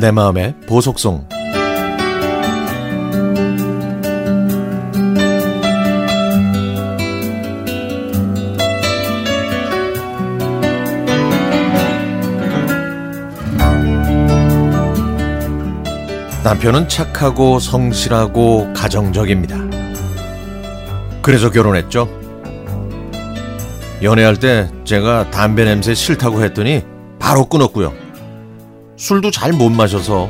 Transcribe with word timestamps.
내 0.00 0.12
마음의 0.12 0.54
보석송 0.68 1.26
남편은 16.44 16.88
착하고 16.88 17.58
성실하고 17.58 18.72
가정적입니다. 18.72 19.56
그래서 21.22 21.50
결혼했죠. 21.50 22.08
연애할 24.02 24.36
때 24.36 24.70
제가 24.84 25.30
담배 25.32 25.64
냄새 25.64 25.92
싫다고 25.92 26.42
했더니 26.44 26.84
바로 27.18 27.46
끊었고요. 27.46 28.07
술도 28.98 29.30
잘 29.30 29.52
못 29.52 29.70
마셔서 29.70 30.28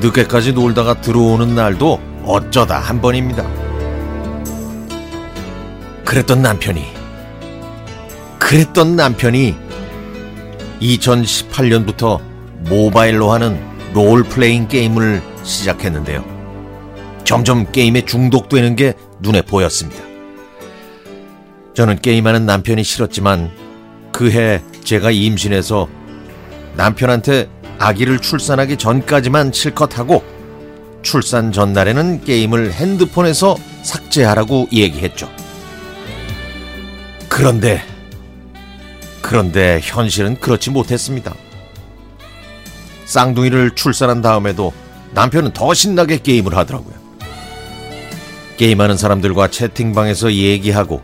늦게까지 0.00 0.52
놀다가 0.52 1.00
들어오는 1.00 1.54
날도 1.54 2.00
어쩌다 2.24 2.80
한 2.80 3.00
번입니다. 3.00 3.48
그랬던 6.04 6.42
남편이, 6.42 6.84
그랬던 8.40 8.96
남편이 8.96 9.54
2018년부터 10.80 12.20
모바일로 12.68 13.30
하는 13.30 13.58
롤플레잉 13.94 14.66
게임을 14.66 15.22
시작했는데요. 15.44 16.24
점점 17.22 17.70
게임에 17.70 18.04
중독되는 18.04 18.74
게 18.74 18.94
눈에 19.20 19.42
보였습니다. 19.42 20.02
저는 21.74 22.00
게임하는 22.00 22.46
남편이 22.46 22.82
싫었지만 22.82 23.52
그해 24.10 24.60
제가 24.82 25.12
임신해서 25.12 25.88
남편한테 26.74 27.48
아기를 27.78 28.20
출산하기 28.20 28.76
전까지만 28.76 29.52
실컷 29.52 29.98
하고 29.98 30.22
출산 31.02 31.52
전날에는 31.52 32.24
게임을 32.24 32.72
핸드폰에서 32.72 33.56
삭제하라고 33.82 34.68
얘기했죠. 34.72 35.28
그런데, 37.28 37.82
그런데 39.20 39.80
현실은 39.82 40.38
그렇지 40.38 40.70
못했습니다. 40.70 41.34
쌍둥이를 43.06 43.72
출산한 43.74 44.22
다음에도 44.22 44.72
남편은 45.12 45.52
더 45.52 45.74
신나게 45.74 46.18
게임을 46.18 46.56
하더라고요. 46.56 46.94
게임하는 48.56 48.96
사람들과 48.96 49.48
채팅방에서 49.48 50.32
얘기하고 50.34 51.02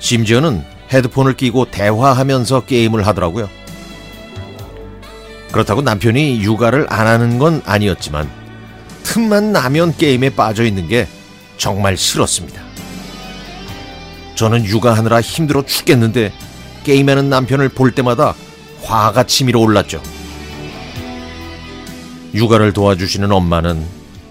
심지어는 0.00 0.64
헤드폰을 0.92 1.34
끼고 1.34 1.66
대화하면서 1.70 2.62
게임을 2.62 3.06
하더라고요. 3.06 3.48
그렇다고 5.52 5.82
남편이 5.82 6.42
육아를 6.42 6.86
안 6.88 7.06
하는 7.06 7.38
건 7.38 7.62
아니었지만 7.64 8.30
틈만 9.02 9.52
나면 9.52 9.96
게임에 9.96 10.30
빠져 10.30 10.64
있는 10.64 10.88
게 10.88 11.08
정말 11.56 11.96
싫었습니다. 11.96 12.62
저는 14.36 14.64
육아하느라 14.64 15.20
힘들어 15.20 15.64
죽겠는데 15.64 16.32
게임하는 16.84 17.28
남편을 17.28 17.70
볼 17.70 17.92
때마다 17.92 18.34
화가 18.82 19.24
치밀어 19.24 19.60
올랐죠. 19.60 20.00
육아를 22.32 22.72
도와주시는 22.72 23.30
엄마는 23.30 23.84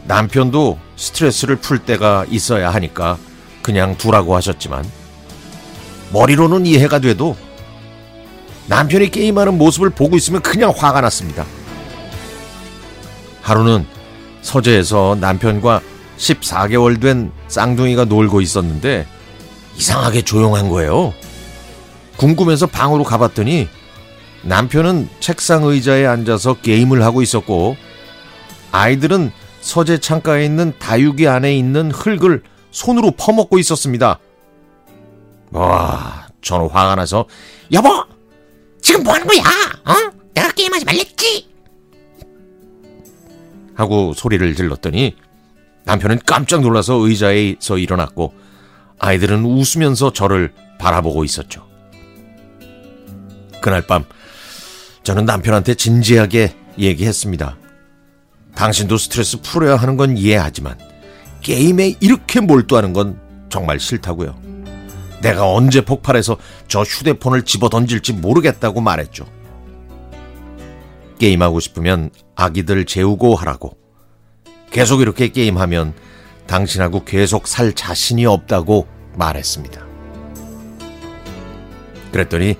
남편도 0.05 0.79
스트레스를 0.95 1.57
풀 1.57 1.79
때가 1.79 2.25
있어야 2.29 2.71
하니까 2.71 3.17
그냥 3.61 3.97
두라고 3.97 4.35
하셨지만 4.35 4.83
머리로는 6.11 6.65
이해가 6.65 6.99
돼도 6.99 7.35
남편이 8.69 9.09
게임하는 9.09 9.57
모습을 9.57 9.89
보고 9.89 10.15
있으면 10.15 10.41
그냥 10.41 10.71
화가 10.75 11.01
났습니다. 11.01 11.43
하루는 13.41 13.85
서재에서 14.41 15.17
남편과 15.19 15.81
14개월 16.17 17.01
된 17.01 17.31
쌍둥이가 17.47 18.05
놀고 18.05 18.41
있었는데 18.41 19.07
이상하게 19.75 20.21
조용한 20.21 20.69
거예요. 20.69 21.13
궁금해서 22.17 22.67
방으로 22.67 23.03
가봤더니 23.03 23.67
남편은 24.43 25.09
책상 25.19 25.63
의자에 25.63 26.05
앉아서 26.05 26.55
게임을 26.55 27.03
하고 27.03 27.23
있었고 27.23 27.75
아이들은 28.71 29.31
서재 29.61 29.97
창가에 29.97 30.45
있는 30.45 30.73
다육이 30.77 31.27
안에 31.27 31.55
있는 31.55 31.89
흙을 31.91 32.43
손으로 32.71 33.11
퍼먹고 33.17 33.57
있었습니다. 33.57 34.19
와, 35.51 36.27
저는 36.41 36.69
화가 36.69 36.95
나서 36.95 37.25
여보, 37.71 38.05
지금 38.89 39.03
뭐 39.03 39.13
하는 39.13 39.27
거야? 39.27 39.39
어? 39.85 40.11
내가 40.33 40.51
게임하지 40.51 40.83
말랬지? 40.83 41.47
하고 43.75 44.13
소리를 44.15 44.55
질렀더니 44.55 45.15
남편은 45.83 46.21
깜짝 46.25 46.61
놀라서 46.61 46.95
의자에서 46.95 47.77
일어났고 47.77 48.33
아이들은 48.97 49.45
웃으면서 49.45 50.11
저를 50.11 50.53
바라보고 50.79 51.23
있었죠. 51.23 51.67
그날 53.61 53.85
밤 53.85 54.05
저는 55.03 55.25
남편한테 55.25 55.75
진지하게 55.75 56.55
얘기했습니다. 56.79 57.57
당신도 58.55 58.97
스트레스 58.97 59.39
풀어야 59.39 59.75
하는 59.75 59.97
건 59.97 60.17
이해하지만 60.17 60.79
게임에 61.41 61.97
이렇게 61.99 62.39
몰두하는 62.39 62.93
건 62.93 63.21
정말 63.49 63.79
싫다고요. 63.79 64.48
내가 65.21 65.51
언제 65.51 65.81
폭발해서 65.81 66.37
저 66.67 66.81
휴대폰을 66.81 67.43
집어 67.43 67.69
던질지 67.69 68.13
모르겠다고 68.13 68.81
말했죠. 68.81 69.25
게임하고 71.19 71.59
싶으면 71.59 72.09
아기들 72.35 72.85
재우고 72.85 73.35
하라고. 73.35 73.77
계속 74.71 75.01
이렇게 75.01 75.29
게임하면 75.29 75.93
당신하고 76.47 77.03
계속 77.03 77.47
살 77.47 77.73
자신이 77.73 78.25
없다고 78.25 78.87
말했습니다. 79.15 79.85
그랬더니 82.11 82.55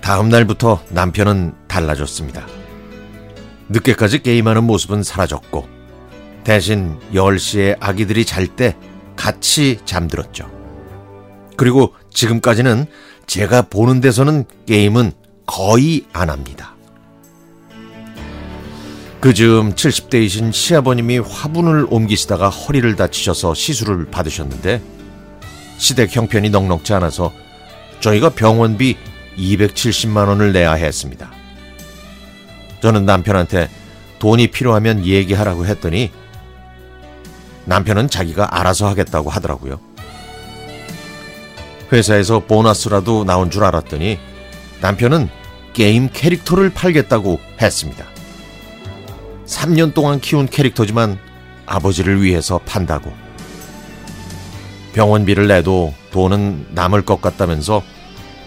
다음 0.00 0.28
날부터 0.28 0.82
남편은 0.90 1.54
달라졌습니다. 1.66 2.46
늦게까지 3.68 4.22
게임하는 4.22 4.64
모습은 4.64 5.02
사라졌고 5.02 5.68
대신 6.44 6.98
10시에 7.12 7.76
아기들이 7.80 8.24
잘 8.24 8.46
때 8.46 8.76
같이 9.16 9.80
잠들었죠. 9.84 10.55
그리고 11.56 11.94
지금까지는 12.12 12.86
제가 13.26 13.62
보는 13.62 14.00
데서는 14.00 14.44
게임은 14.66 15.12
거의 15.46 16.04
안 16.12 16.30
합니다. 16.30 16.74
그 19.20 19.34
즈음 19.34 19.74
70대이신 19.74 20.52
시아버님이 20.52 21.18
화분을 21.18 21.86
옮기시다가 21.90 22.48
허리를 22.48 22.94
다치셔서 22.94 23.54
시술을 23.54 24.06
받으셨는데 24.10 24.82
시댁 25.78 26.14
형편이 26.14 26.50
넉넉지 26.50 26.92
않아서 26.94 27.32
저희가 28.00 28.30
병원비 28.30 28.96
270만 29.36 30.28
원을 30.28 30.52
내야 30.52 30.74
했습니다. 30.74 31.30
저는 32.80 33.04
남편한테 33.04 33.68
돈이 34.18 34.48
필요하면 34.48 35.04
얘기하라고 35.04 35.66
했더니 35.66 36.10
남편은 37.64 38.08
자기가 38.08 38.58
알아서 38.58 38.86
하겠다고 38.86 39.30
하더라고요. 39.30 39.80
회사에서 41.92 42.40
보너스라도 42.40 43.24
나온 43.24 43.50
줄 43.50 43.64
알았더니 43.64 44.18
남편은 44.80 45.28
게임 45.72 46.08
캐릭터를 46.12 46.70
팔겠다고 46.70 47.38
했습니다. 47.60 48.04
3년 49.46 49.94
동안 49.94 50.20
키운 50.20 50.46
캐릭터지만 50.46 51.18
아버지를 51.66 52.22
위해서 52.22 52.58
판다고. 52.64 53.12
병원비를 54.94 55.46
내도 55.48 55.92
돈은 56.12 56.68
남을 56.70 57.02
것 57.02 57.20
같다면서 57.20 57.82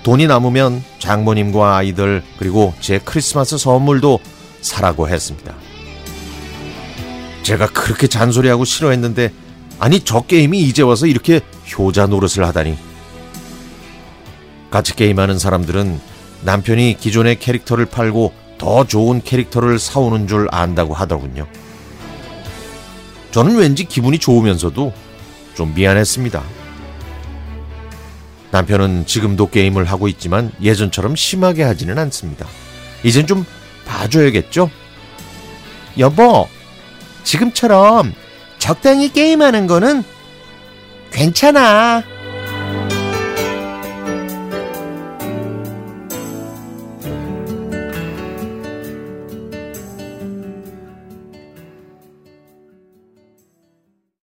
돈이 0.03 0.27
남으면 0.27 0.83
장모님과 0.97 1.77
아이들 1.77 2.23
그리고 2.37 2.73
제 2.79 2.99
크리스마스 2.99 3.57
선물도 3.57 4.19
사라고 4.61 5.07
했습니다. 5.07 5.53
제가 7.43 7.67
그렇게 7.67 8.07
잔소리하고 8.07 8.65
싫어했는데 8.65 9.31
아니 9.79 9.99
저 10.01 10.21
게임이 10.21 10.61
이제 10.61 10.81
와서 10.81 11.05
이렇게 11.05 11.41
효자 11.77 12.07
노릇을 12.07 12.45
하다니. 12.45 12.88
같이 14.71 14.95
게임하는 14.95 15.39
사람들은 15.39 15.99
남편이 16.43 16.97
기존의 16.99 17.39
캐릭터를 17.39 17.85
팔고 17.85 18.33
더 18.57 18.85
좋은 18.85 19.21
캐릭터를 19.21 19.79
사오는 19.79 20.27
줄 20.27 20.47
안다고 20.51 20.93
하더군요. 20.93 21.47
저는 23.31 23.57
왠지 23.57 23.85
기분이 23.85 24.19
좋으면서도 24.19 24.93
좀 25.55 25.73
미안했습니다. 25.75 26.43
남편은 28.51 29.05
지금도 29.05 29.49
게임을 29.49 29.85
하고 29.85 30.07
있지만 30.07 30.51
예전처럼 30.61 31.15
심하게 31.15 31.63
하지는 31.63 31.97
않습니다. 31.99 32.47
이젠 33.03 33.27
좀 33.27 33.45
봐줘야겠죠? 33.85 34.69
여보, 35.97 36.47
지금처럼 37.23 38.13
적당히 38.57 39.11
게임하는 39.11 39.67
거는 39.67 40.03
괜찮아. 41.11 42.03